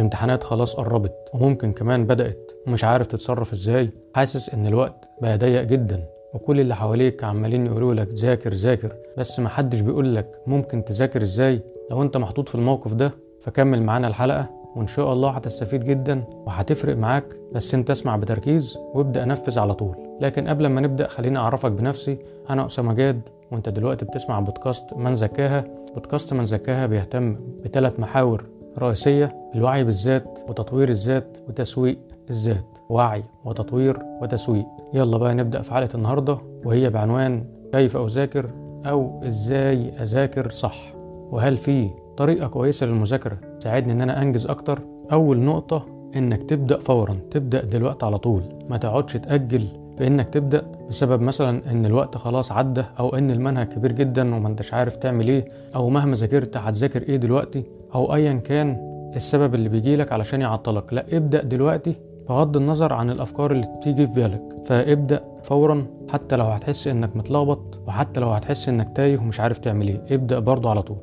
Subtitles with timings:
[0.00, 3.90] الامتحانات خلاص قربت وممكن كمان بدأت ومش عارف تتصرف إزاي.
[4.14, 9.40] حاسس إن الوقت بقى ضيق جدا وكل اللي حواليك عمالين يقولوا لك ذاكر ذاكر بس
[9.40, 11.60] محدش بيقول لك ممكن تذاكر إزاي.
[11.90, 16.96] لو أنت محطوط في الموقف ده فكمل معانا الحلقة وإن شاء الله هتستفيد جدا وهتفرق
[16.96, 19.96] معاك بس أنت اسمع بتركيز وابدأ نفذ على طول.
[20.20, 22.18] لكن قبل ما نبدأ خليني أعرفك بنفسي.
[22.50, 23.20] أنا أسامة جاد
[23.52, 25.64] وأنت دلوقتي بتسمع بودكاست من زكاها.
[25.94, 28.44] بودكاست من زكاها بيهتم بثلاث محاور.
[28.78, 31.98] رئيسية الوعي بالذات وتطوير الذات وتسويق
[32.30, 32.78] الذات.
[32.88, 34.66] وعي وتطوير وتسويق.
[34.94, 38.50] يلا بقى نبدأ في حلقة النهاردة وهي بعنوان كيف أذاكر
[38.86, 40.94] أو إزاي أذاكر صح؟
[41.30, 44.82] وهل في طريقة كويسة للمذاكرة تساعدني إن أنا أنجز أكتر؟
[45.12, 45.86] أول نقطة
[46.16, 48.42] إنك تبدأ فورا تبدأ دلوقتي على طول.
[48.68, 49.66] ما تقعدش تأجل
[50.00, 54.48] في إنك تبدأ بسبب مثلا إن الوقت خلاص عدى أو إن المنهج كبير جدا وما
[54.48, 58.76] أنتش عارف تعمل إيه أو مهما ذاكرت هتذاكر إيه دلوقتي أو أيا كان
[59.16, 60.92] السبب اللي بيجيلك علشان يعطلك.
[60.92, 61.94] لا ابدأ دلوقتي
[62.28, 64.42] بغض النظر عن الأفكار اللي بتيجي في بالك.
[64.64, 69.88] فابدأ فورا حتى لو هتحس إنك متلخبط وحتى لو هتحس إنك تايه ومش عارف تعمل
[69.88, 70.14] إيه.
[70.14, 70.98] ابدأ برضه على طول.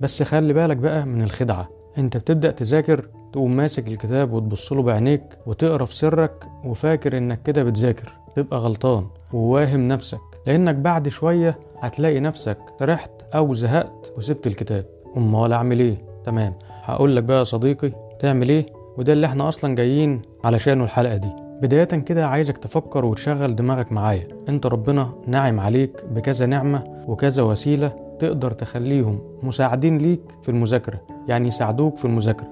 [0.00, 1.68] بس خلي بالك بقى من الخدعة.
[1.98, 7.62] أنت بتبدأ تذاكر تقوم ماسك الكتاب وتبص له بعينيك وتقرأ في سرك وفاكر إنك كده
[7.62, 8.19] بتذاكر.
[8.42, 14.84] تبقى غلطان وواهم نفسك لأنك بعد شوية هتلاقي نفسك سرحت أو زهقت وسبت الكتاب.
[15.16, 16.54] أمال أعمل إيه؟ تمام.
[16.82, 18.66] هقول لك بقى يا صديقي تعمل إيه؟
[18.98, 21.28] وده اللي إحنا أصلا جايين علشانه الحلقة دي.
[21.62, 24.28] بداية كده عايزك تفكر وتشغل دماغك معايا.
[24.48, 31.48] أنت ربنا ناعم عليك بكذا نعمة وكذا وسيلة تقدر تخليهم مساعدين ليك في المذاكرة يعني
[31.48, 32.48] يساعدوك في المذاكرة.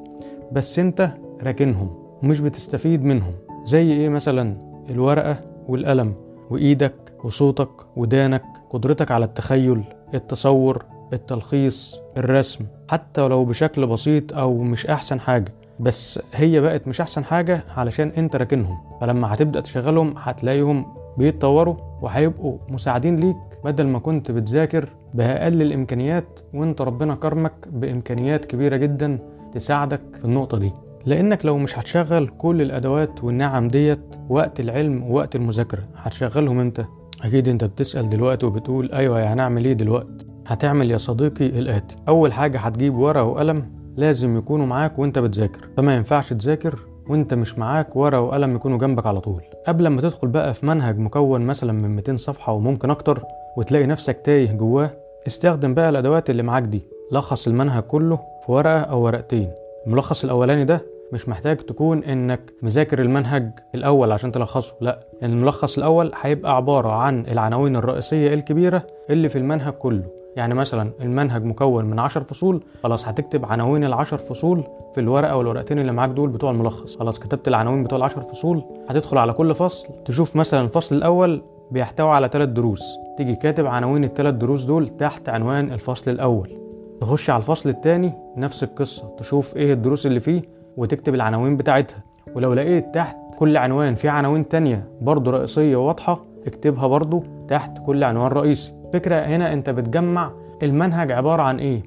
[0.53, 1.11] بس أنت
[1.43, 1.91] راكنهم
[2.23, 3.33] ومش بتستفيد منهم.
[3.65, 6.15] زي إيه مثلا؟ الورقة والقلم
[6.51, 9.85] وإيدك وصوتك ودانك قدرتك على التخيل
[10.15, 15.53] التصور التلخيص الرسم حتى لو بشكل بسيط أو مش أحسن حاجة.
[15.81, 18.79] بس هي بقت مش أحسن حاجة علشان أنت راكنهم.
[19.01, 20.87] فلما هتبدأ تشغلهم هتلاقيهم
[21.19, 28.77] بيتطوروا وهيبقوا مساعدين ليك بدل ما كنت بتذاكر بأقل الإمكانيات وأنت ربنا كرمك بإمكانيات كبيرة
[28.77, 29.19] جدا
[29.53, 30.73] تساعدك في النقطة دي.
[31.07, 36.85] لأنك لو مش هتشغل كل الأدوات والنعم ديت وقت العلم ووقت المذاكرة هتشغلهم إمتى؟
[37.25, 41.97] أكيد أنت بتسأل دلوقتي وبتقول أيوة هنعمل إيه دلوقتي؟ هتعمل يا صديقي الآتي.
[42.09, 43.67] أول حاجة هتجيب ورقة وقلم
[43.97, 45.69] لازم يكونوا معاك وأنت بتذاكر.
[45.77, 46.79] فما ينفعش تذاكر
[47.09, 49.43] وأنت مش معاك ورقة وقلم يكونوا جنبك على طول.
[49.67, 53.23] قبل ما تدخل بقى في منهج مكون مثلا من 200 صفحة وممكن أكتر
[53.57, 54.91] وتلاقي نفسك تايه جواه
[55.27, 56.83] استخدم بقى الأدوات اللي معاك دي.
[57.13, 59.51] لخص المنهج كله في ورقة أو ورقتين.
[59.89, 60.83] الملخص الأولاني ده
[61.13, 67.27] مش محتاج تكون إنك مذاكر المنهج الأول عشان تلخصه لأ الملخص الأول هيبقى عبارة عن
[67.27, 70.05] العناوين الرئيسية الكبيرة اللي في المنهج كله.
[70.37, 74.65] يعني مثلا المنهج مكون من 10 فصول خلاص هتكتب عناوين العشر فصول
[74.95, 76.97] في الورقة والورقتين اللي معاك دول بتوع الملخص.
[76.99, 82.11] خلاص كتبت العناوين بتوع العشر فصول هتدخل على كل فصل تشوف مثلا الفصل الأول بيحتوي
[82.11, 82.83] على ثلاث دروس.
[83.19, 86.68] تيجي كاتب عناوين الثلاث دروس دول تحت عنوان الفصل الأول.
[87.01, 90.43] تخش على الفصل الثاني نفس القصة تشوف إيه الدروس اللي فيه
[90.77, 91.99] وتكتب العناوين بتاعتها.
[92.35, 98.05] ولو لقيت تحت كل عنوان في عناوين تانية برضو رئيسية واضحة اكتبها برضو تحت كل
[98.05, 98.73] عنوان رئيسي.
[98.93, 100.31] فكرة هنا أنت بتجمع
[100.63, 101.83] المنهج عبارة عن إيه؟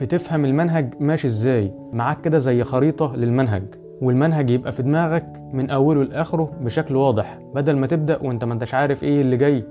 [0.00, 1.72] بتفهم المنهج ماشي إزاي.
[1.92, 3.62] معاك كده زي خريطة للمنهج.
[4.02, 8.74] والمنهج يبقى في دماغك من أوله لآخره بشكل واضح بدل ما تبدأ وأنت ما أنتش
[8.74, 9.64] عارف إيه اللي جاي.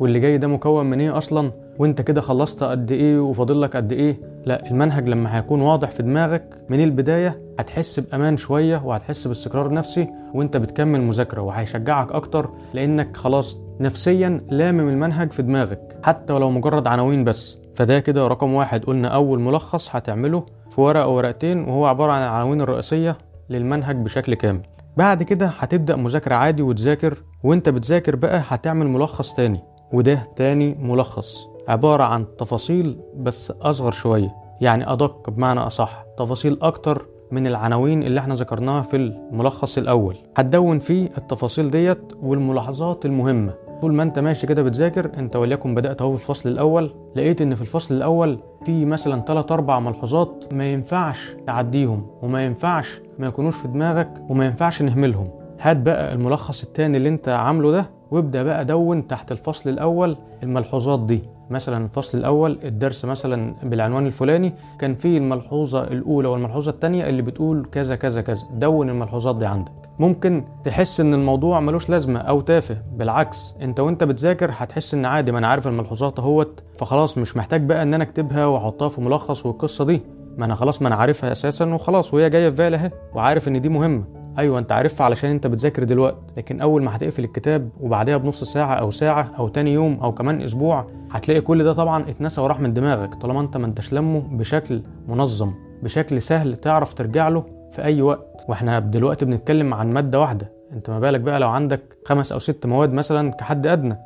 [0.00, 3.92] واللي جاي ده مكون من إيه أصلا؟ وانت كده خلصت قد إيه وفاضل لك قد
[3.92, 9.72] إيه؟ لا المنهج لما هيكون واضح في دماغك من البداية هتحس بأمان شوية وهتحس باستقرار
[9.72, 16.50] نفسي وانت بتكمل مذاكرة وهيشجعك أكتر لأنك خلاص نفسيا لامم المنهج في دماغك حتى ولو
[16.50, 17.58] مجرد عناوين بس.
[17.74, 22.22] فده كده رقم واحد قلنا أول ملخص هتعمله في ورقة أو ورقتين وهو عبارة عن
[22.22, 23.18] العناوين الرئيسية
[23.50, 24.60] للمنهج بشكل كامل.
[24.96, 29.60] بعد كده هتبدأ مذاكرة عادي وتذاكر وانت بتذاكر بقى هتعمل ملخص تاني
[29.92, 31.46] وده تاني ملخص.
[31.68, 38.20] عبارة عن تفاصيل بس أصغر شوية يعني أدق بمعنى أصح تفاصيل أكتر من العناوين اللي
[38.20, 40.16] إحنا ذكرناها في الملخص الأول.
[40.36, 43.54] هتدون فيه التفاصيل ديت والملاحظات المهمة.
[43.80, 47.54] طول ما أنت ماشي كده بتذاكر أنت وليكن بدأت أهو في الفصل الأول لقيت إن
[47.54, 53.56] في الفصل الأول في مثلا 3 4 ملحوظات ما ينفعش تعديهم وما ينفعش ما يكونوش
[53.56, 55.30] في دماغك وما ينفعش نهملهم.
[55.60, 61.00] هات بقى الملخص التاني اللي أنت عامله ده وابدأ بقى دون تحت الفصل الأول الملحوظات
[61.00, 61.22] دي.
[61.50, 67.68] مثلا الفصل الأول الدرس مثلا بالعنوان الفلاني كان فيه الملحوظة الأولى والملحوظة التانية اللي بتقول
[67.72, 68.42] كذا كذا كذا.
[68.52, 69.72] دون الملحوظات دي عندك.
[69.98, 72.76] ممكن تحس إن الموضوع ملوش لازمة أو تافه.
[72.96, 77.62] بالعكس أنت وأنت بتذاكر هتحس إن عادي ما أنا عارف الملحوظات أهوت فخلاص مش محتاج
[77.62, 80.02] بقى إن أنا أكتبها وأحطها في ملخص والقصة دي.
[80.36, 83.60] ما أنا خلاص ما أنا عارفها أساسا وخلاص وهي جاية في بالي أهي وعارف إن
[83.60, 84.17] دي مهمة.
[84.38, 88.74] أيوه أنت عارفها علشان أنت بتذاكر دلوقتي لكن أول ما هتقفل الكتاب وبعدها بنص ساعة
[88.74, 92.72] أو ساعة أو تاني يوم أو كمان أسبوع هتلاقي كل ده طبعا اتنسى وراح من
[92.74, 95.52] دماغك طالما أنت ما أنتش لمه بشكل منظم
[95.82, 98.44] بشكل سهل تعرف ترجع له في أي وقت.
[98.48, 102.66] وإحنا دلوقتي بنتكلم عن مادة واحدة أنت ما بالك بقى لو عندك خمس أو ست
[102.66, 103.98] مواد مثلا كحد أدنى.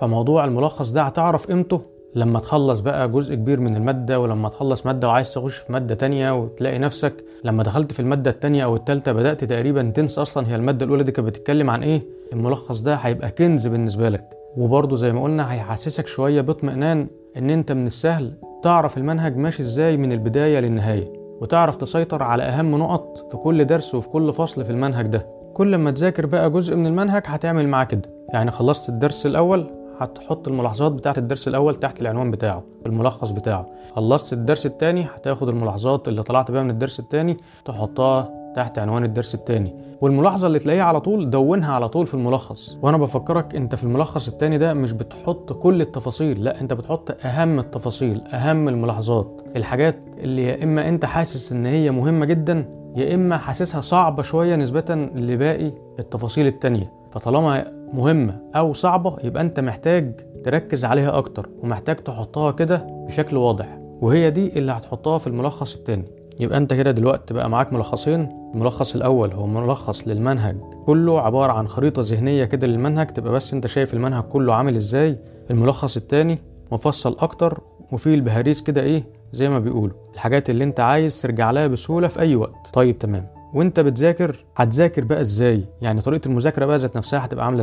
[0.00, 1.82] فموضوع الملخص ده هتعرف قيمته
[2.14, 6.38] لما تخلص بقى جزء كبير من المادة ولما تخلص مادة وعايز تخش في مادة تانية
[6.40, 10.84] وتلاقي نفسك لما دخلت في المادة التانية أو التالتة بدأت تقريبا تنسى أصلا هي المادة
[10.86, 14.28] الأولى دي كانت بتتكلم عن إيه الملخص ده هيبقى كنز بالنسبة لك.
[14.56, 17.06] وبرضه زي ما قلنا هيحسسك شوية باطمئنان
[17.36, 18.32] إن أنت من السهل
[18.62, 23.94] تعرف المنهج ماشي إزاي من البداية للنهاية وتعرف تسيطر على أهم نقط في كل درس
[23.94, 25.26] وفي كل فصل في المنهج ده.
[25.54, 28.02] كل ما تذاكر بقى جزء من المنهج هتعمل معاه كده.
[28.28, 33.66] يعني خلصت الدرس الأول هتحط الملاحظات بتاعت الدرس الأول تحت العنوان بتاعه الملخص بتاعه.
[33.96, 39.34] خلصت الدرس الثاني هتاخد الملاحظات اللي طلعت بيها من الدرس الثاني تحطها تحت عنوان الدرس
[39.34, 42.78] الثاني والملاحظة اللي تلاقيها على طول دونها على طول في الملخص.
[42.82, 47.58] وأنا بفكرك أنت في الملخص الثاني ده مش بتحط كل التفاصيل لا أنت بتحط أهم
[47.58, 49.42] التفاصيل أهم الملاحظات.
[49.56, 54.56] الحاجات اللي يا إما أنت حاسس إن هي مهمة جدا يا إما حاسسها صعبة شوية
[54.56, 54.84] نسبه
[55.14, 56.92] لباقي التفاصيل التانية.
[57.12, 63.78] فطالما مهمة أو صعبة يبقى أنت محتاج تركز عليها أكتر ومحتاج تحطها كده بشكل واضح.
[64.00, 66.04] وهي دي اللي هتحطها في الملخص التاني.
[66.40, 68.50] يبقى أنت كده دلوقتي بقى معاك ملخصين.
[68.54, 70.56] الملخص الأول هو ملخص للمنهج.
[70.86, 75.18] كله عبارة عن خريطة ذهنية كده للمنهج تبقى بس أنت شايف المنهج كله عامل إزاي.
[75.50, 76.38] الملخص التاني
[76.72, 77.60] مفصل أكتر
[77.92, 79.96] وفيه البهاريز كده إيه زي ما بيقولوا.
[80.14, 82.70] الحاجات اللي أنت عايز ترجع لها بسهولة في أي وقت.
[82.72, 83.26] طيب تمام.
[83.54, 87.62] وأنت بتذاكر هتذاكر بقى إزاي؟ يعني طريقة المذاكرة بقى ذات نفسها هتبقى عاملة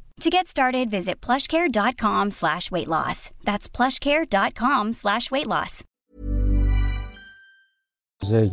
[0.25, 3.31] To get started, visit plushcare.com slash weight loss.
[3.47, 5.83] That's plushcare.com slash weight loss.
[8.23, 8.51] إزاي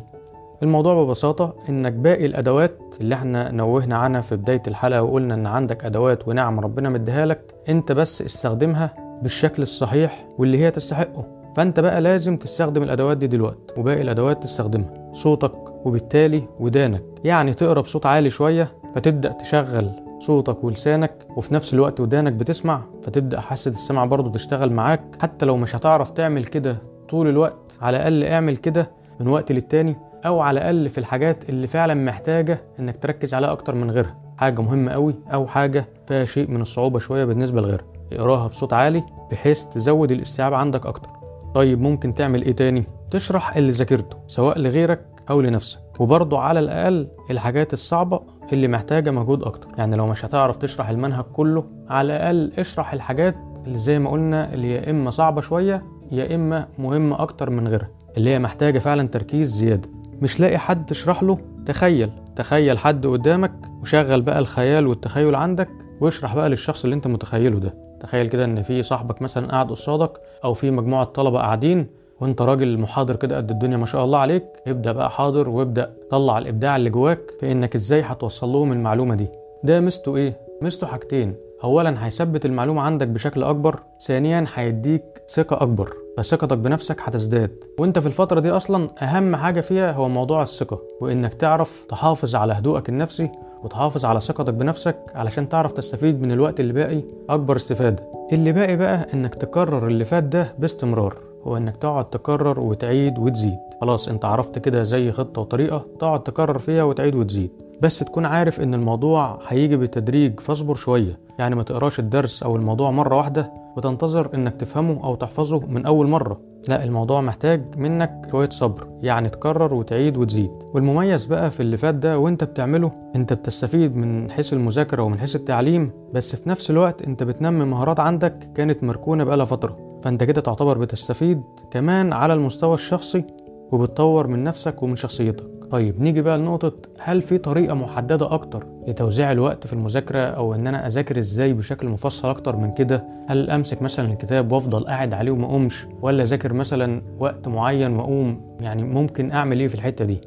[0.63, 5.85] الموضوع ببساطة إنك باقي الأدوات اللي إحنا نوهنا عنها في بداية الحلقة وقلنا إن عندك
[5.85, 12.01] أدوات ونعم ربنا مديها لك أنت بس استخدمها بالشكل الصحيح واللي هي تستحقه فأنت بقى
[12.01, 18.31] لازم تستخدم الأدوات دي دلوقتي وباقي الأدوات تستخدمها صوتك وبالتالي ودانك يعني تقرأ بصوت عالي
[18.31, 24.73] شوية فتبدأ تشغل صوتك ولسانك وفي نفس الوقت ودانك بتسمع فتبدأ حاسة السمع برضه تشتغل
[24.73, 25.05] معاك.
[25.21, 26.77] حتى لو مش هتعرف تعمل كده
[27.09, 29.97] طول الوقت على الأقل اعمل كده من وقت للتاني
[30.27, 34.19] أو على الأقل في الحاجات اللي فعلا محتاجة إنك تركز عليها أكتر من غيرها.
[34.39, 37.85] حاجة مهمة قوي أو حاجة فيها شيء من الصعوبة شوية بالنسبة لغيرها.
[38.13, 41.09] اقراها بصوت عالي بحيث تزود الاستيعاب عندك أكتر.
[41.55, 45.81] طيب ممكن تعمل إيه تاني؟ تشرح اللي ذاكرته سواء لغيرك أو لنفسك.
[46.01, 48.21] وبرضه على الأقل الحاجات الصعبة
[48.53, 49.69] اللي محتاجة مجهود أكتر.
[49.79, 53.35] يعني لو مش هتعرف تشرح المنهج كله على الأقل اشرح الحاجات
[53.67, 55.83] اللي زي ما قلنا اللي يا إما صعبة شوية
[56.13, 57.89] يا إما مهمة أكتر من غيرها.
[58.17, 59.89] اللي هي محتاجة فعلا تركيز زيادة.
[60.23, 62.11] مش لاقي حد تشرح له؟ تخيل.
[62.37, 65.69] تخيل حد قدامك وشغل بقى الخيال والتخيل عندك
[66.01, 67.75] واشرح بقى للشخص اللي أنت متخيله ده.
[68.01, 70.13] تخيل كده إن في صاحبك مثلا قاعد قصادك
[70.45, 71.87] أو في مجموعة طلبة قاعدين
[72.21, 76.39] وانت راجل محاضر كده قد الدنيا ما شاء الله عليك ابدأ بقى حاضر وابدأ طلع
[76.39, 79.29] الإبداع اللي جواك في إنك إزاي هتوصل لهم المعلومة دي.
[79.65, 81.35] ده ميزته إيه؟ ميزته حاجتين.
[81.65, 85.93] اولا هيثبت المعلومة عندك بشكل أكبر ثانيا هيديك ثقة أكبر.
[86.17, 87.51] فثقتك بنفسك هتزداد.
[87.79, 92.53] وأنت في الفترة دي أصلا أهم حاجة فيها هو موضوع الثقة وإنك تعرف تحافظ على
[92.53, 93.31] هدوءك النفسي
[93.65, 97.03] وتحافظ على ثقتك بنفسك علشان تعرف تستفيد من الوقت اللي باقي.
[97.31, 98.05] أكبر استفادة.
[98.33, 101.28] اللي باقي بقى إنك تكرر اللي فات ده باستمرار.
[101.47, 103.59] هو إنك تقعد تكرر وتعيد وتزيد.
[103.81, 107.51] خلاص أنت عرفت كده زي خطة وطريقة تقعد تكرر فيها وتعيد وتزيد.
[107.83, 111.19] بس تكون عارف إن الموضوع هيجي بالتدريج فاصبر شوية.
[111.39, 116.07] يعني ما تقراش الدرس أو الموضوع مرة واحدة وتنتظر إنك تفهمه أو تحفظه من أول
[116.09, 116.41] مرة.
[116.69, 120.51] لا الموضوع محتاج منك شوية صبر يعني تكرر وتعيد وتزيد.
[120.75, 125.37] والمميز بقى في اللي فات ده وأنت بتعمله أنت بتستفيد من حيث المذاكرة ومن حيث
[125.37, 129.88] التعليم بس في نفس الوقت أنت بتنمي مهارات عندك كانت مركونة بقالها فترة.
[130.03, 133.25] فانت كده تعتبر بتستفيد كمان على المستوى الشخصي
[133.73, 139.33] وبتطور من نفسك ومن شخصيتك طيب نيجي بقى لنقطة هل في طريقة محددة أكتر لتوزيع
[139.33, 143.83] الوقت في المذاكرة أو إن أنا أذاكر إزاي بشكل مفصل أكتر من كده؟ هل أمسك
[143.83, 149.33] مثلا الكتاب وأفضل قاعد عليه وما أقومش؟ ولا أذاكر مثلا وقت معين وأقوم؟ يعني ممكن
[149.33, 150.19] أعمل إيه في الحتة دي؟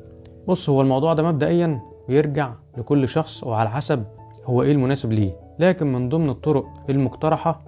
[0.47, 4.03] بص هو الموضوع ده مبدئيا بيرجع لكل شخص وعلى حسب
[4.45, 7.61] هو إيه المناسب ليه، لكن من ضمن الطرق المقترحة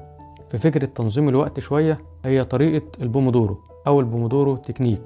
[0.54, 3.58] في فكرة تنظيم الوقت شوية هي طريقة البومودورو
[3.88, 5.02] أو ال Pomodoro technique.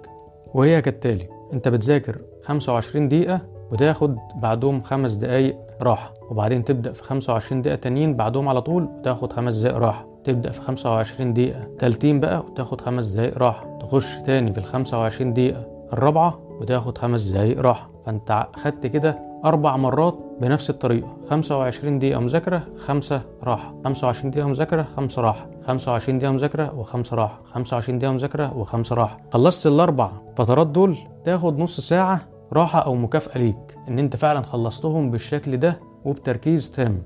[0.53, 7.61] وهي كالتالي أنت بتذاكر 25 دقيقة وتاخد بعدهم خمس دقايق راحة وبعدين تبدأ في 25
[7.61, 10.07] دقيقة تانيين بعدهم على طول وتاخد خمس دقايق راحة.
[10.23, 13.77] تبدأ في 25 دقيقة تالتين بقى وتاخد خمس دقايق راحة.
[13.77, 17.96] تخش تاني في ال 25 دقيقة الرابعة وتاخد خمس دقايق راحة.
[18.07, 21.07] فانت خدت كده أربع مرات بنفس الطريقة.
[21.29, 23.73] 25 دقيقة مذاكرة خمسة راحة.
[23.85, 25.47] 25 دقيقة مذاكرة خمسة راحة.
[25.67, 27.41] 25 دقيقة مذاكرة وخمسة راحة.
[27.53, 29.17] 25 دقيقة مذاكرة وخمسة راحة.
[29.33, 32.21] خلصت الأربع فترات دول تاخد نص ساعة
[32.53, 37.03] راحة أو مكافأة ليك إن أنت فعلا خلصتهم بالشكل ده وبتركيز تام.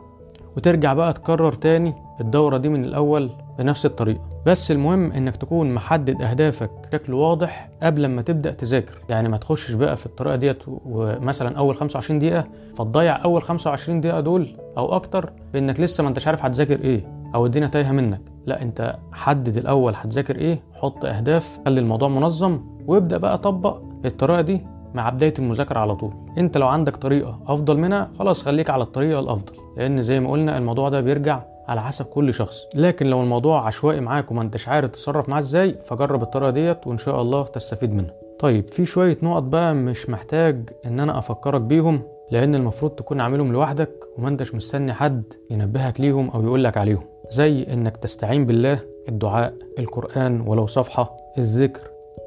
[0.58, 3.30] وترجع بقى تكرر تاني الدورة دي من الأول
[3.60, 4.22] بنفس الطريقة.
[4.46, 8.94] بس المهم إنك تكون محدد أهدافك بشكل واضح قبل ما تبدأ تذاكر.
[9.10, 14.20] يعني ما تخشش بقى في الطريقة ديت ومثلا أول 25 دقيقة فتضيع أول 25 دقيقة
[14.20, 17.04] دول أو أكتر بإنك لسه ما أنتش عارف هتذاكر إيه
[17.36, 18.22] أو الدنيا تايهة منك.
[18.46, 24.42] لا أنت حدد الأول هتذاكر إيه حط أهداف خلي الموضوع منظم وابدأ بقى طبق الطريقة
[24.42, 24.62] دي
[24.94, 26.14] مع بداية المذاكرة على طول.
[26.38, 29.54] أنت لو عندك طريقة أفضل منها خلاص خليك على الطريقة الأفضل.
[29.78, 32.68] لأن زي ما قلنا الموضوع ده بيرجع على حسب كل شخص.
[32.76, 36.98] لكن لو الموضوع عشوائي معاك وما انتش عارف تتصرف معاه إزاي فجرب الطريقة ديت وإن
[36.98, 38.14] شاء الله تستفيد منها.
[38.40, 42.02] طيب في شوية نقط بقى مش محتاج إن أنا أفكرك بيهم
[42.32, 47.04] لأن المفروض تكون عاملهم لوحدك وما أنتش مستني حد ينبهك ليهم أو يقولك عليهم.
[47.30, 51.82] زي إنك تستعين بالله الدعاء القرآن ولو صفحة الذكر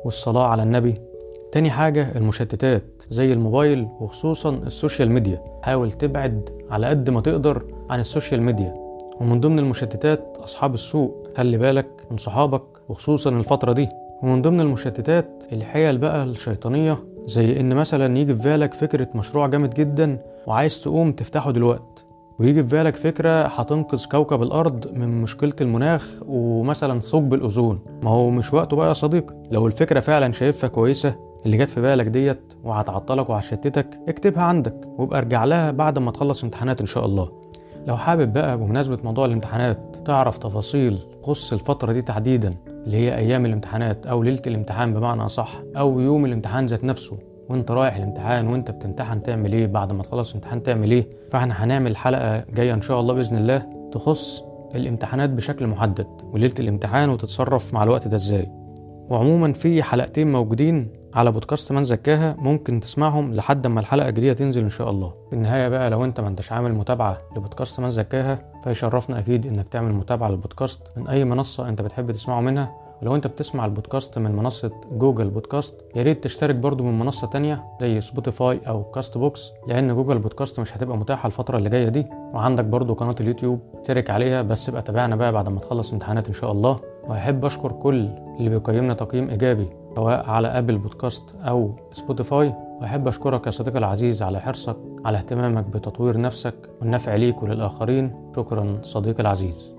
[0.04, 1.00] والصلاة على النبي.
[1.52, 5.42] تاني حاجة المشتتات زي الموبايل وخصوصا ال social media.
[5.62, 8.83] حاول تبعد على قد ما تقدر عن ال social media.
[9.20, 13.88] ومن ضمن المشتتات أصحاب السوء خلي بالك من صحابك وخصوصا الفترة دي.
[14.22, 19.74] ومن ضمن المشتتات الحيل بقى الشيطانية زي إن مثلا يجي في بالك فكرة مشروع جامد
[19.74, 22.04] جدا وعايز تقوم تفتحه دلوقت
[22.38, 27.78] ويجي في بالك فكرة هتنقذ كوكب الأرض من مشكلة المناخ ومثلا ثقب الأوزون.
[28.02, 29.34] ما هو مش وقته بقى يا صديقي.
[29.50, 31.14] لو الفكرة فعلا شايفها كويسة
[31.46, 36.44] اللي جت في بالك ديت وهتعطلك وهتشتتك اكتبها عندك وابقى ارجع لها بعد ما تخلص
[36.44, 37.43] امتحانات إن شاء الله.
[37.86, 43.46] لو حابب بقى بمناسبة موضوع الامتحانات تعرف تفاصيل تخص الفترة دي تحديدا اللي هي أيام
[43.46, 47.18] الامتحانات أو ليلة الامتحان بمعنى أصح أو يوم الامتحان ذات نفسه.
[47.48, 51.06] وأنت رايح الامتحان وأنت بتمتحن تعمل إيه بعد ما تخلص الامتحان تعمل إيه.
[51.30, 57.10] فإحنا هنعمل حلقة جاية إن شاء الله بإذن الله تخص الامتحانات بشكل محدد وليلة الامتحان
[57.10, 58.50] وتتصرف مع الوقت ده إزاي.
[59.10, 64.62] وعموما في حلقتين موجودين على بودكاست من زكاها ممكن تسمعهم لحد ما الحلقة الجديدة تنزل
[64.62, 65.12] إن شاء الله.
[65.30, 69.68] في النهاية بقى لو أنت ما انتش عامل متابعة لبودكاست من زكاها فيشرفنا أكيد إنك
[69.68, 72.72] تعمل متابعة للبودكاست من أي منصة أنت بتحب تسمعه منها.
[73.02, 77.64] ولو أنت بتسمع البودكاست من منصة جوجل بودكاست يا ريت تشترك برضو من منصة تانية
[77.80, 82.06] زي سبوتيفاي أو كاست بوكس لأن جوجل بودكاست مش هتبقى متاحة الفترة اللي جاية دي.
[82.34, 86.34] وعندك برضو قناة اليوتيوب شارك عليها بس ابقى تابعنا بقى بعد ما تخلص امتحانات إن
[86.34, 86.80] شاء الله.
[87.08, 88.08] وأحب أشكر كل
[88.38, 94.22] اللي بيقيمنا تقييم إيجابي سواء على أبل بودكاست أو سبوتيفاي وأحب أشكرك يا صديقي العزيز
[94.22, 99.74] على حرصك على اهتمامك بتطوير نفسك والنفع ليك وللآخرين شكرا صديقي العزيز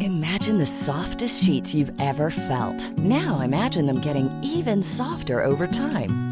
[0.00, 2.98] Imagine the softest sheets you've ever felt.
[2.98, 6.29] Now imagine them getting even softer over time.